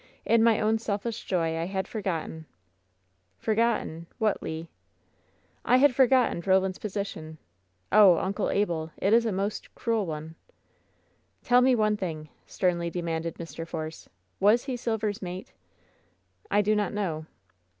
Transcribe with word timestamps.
In 0.25 0.43
my 0.43 0.59
own 0.59 0.79
selfish 0.79 1.25
joy 1.25 1.59
I 1.59 1.67
had 1.67 1.87
for 1.87 2.01
gotten/" 2.01 2.47
"Forgotten? 3.37 4.07
What, 4.17 4.41
Le?" 4.41 4.65
"I 5.63 5.77
had 5.77 5.93
forgotten 5.93 6.41
Roland's 6.43 6.79
position. 6.79 7.37
Oh, 7.91 8.17
Uncle 8.17 8.49
Abel! 8.49 8.89
It 8.97 9.13
is 9.13 9.27
a 9.27 9.31
most 9.31 9.75
cruel 9.75 10.07
onel" 10.07 10.33
WHEN 10.33 10.35
SHADOWS 11.43 11.49
DIE 11.49 11.49
108 11.49 11.49
"Tell 11.49 11.61
me 11.61 11.75
one 11.75 11.97
thing," 11.97 12.29
sternly 12.47 12.89
demanded 12.89 13.35
Mr. 13.35 13.67
Force. 13.67 14.09
"Was 14.39 14.63
he 14.63 14.75
Silver's 14.75 15.21
mate?'' 15.21 15.53
"I 16.49 16.63
do 16.63 16.75
not 16.75 16.93
know." 16.93 17.27